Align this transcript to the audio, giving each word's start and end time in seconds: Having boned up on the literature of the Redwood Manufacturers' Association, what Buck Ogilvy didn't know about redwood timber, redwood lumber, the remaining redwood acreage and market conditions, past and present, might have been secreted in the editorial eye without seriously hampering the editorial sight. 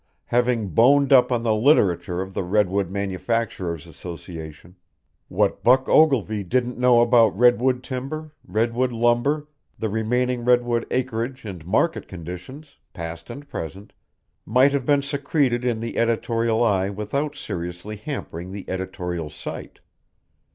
Having 0.25 0.69
boned 0.69 1.13
up 1.13 1.31
on 1.31 1.43
the 1.43 1.53
literature 1.53 2.23
of 2.23 2.33
the 2.33 2.41
Redwood 2.43 2.89
Manufacturers' 2.89 3.85
Association, 3.85 4.75
what 5.27 5.61
Buck 5.63 5.87
Ogilvy 5.87 6.43
didn't 6.43 6.79
know 6.79 7.01
about 7.01 7.37
redwood 7.37 7.83
timber, 7.83 8.33
redwood 8.43 8.91
lumber, 8.91 9.47
the 9.77 9.89
remaining 9.89 10.43
redwood 10.43 10.87
acreage 10.89 11.45
and 11.45 11.67
market 11.67 12.07
conditions, 12.07 12.77
past 12.93 13.29
and 13.29 13.47
present, 13.47 13.93
might 14.43 14.71
have 14.71 14.87
been 14.87 15.03
secreted 15.03 15.63
in 15.63 15.79
the 15.81 15.99
editorial 15.99 16.63
eye 16.63 16.89
without 16.89 17.35
seriously 17.35 17.95
hampering 17.95 18.51
the 18.51 18.67
editorial 18.67 19.29
sight. 19.29 19.81